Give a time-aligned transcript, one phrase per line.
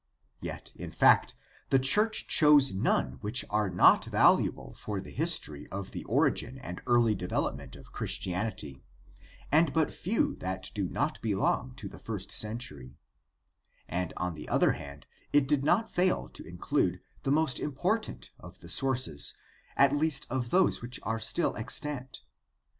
[0.39, 1.35] Yet, in fact,
[1.69, 6.81] the church chose none which are not valuable for the history of the origin and
[6.87, 8.83] early development of Christianity,
[9.51, 12.97] and but few that do not belong to the first century;
[13.87, 18.61] and on the other hand it did not fail to include the most important of
[18.61, 19.35] the sources,
[19.77, 22.23] at least of those which are still extant.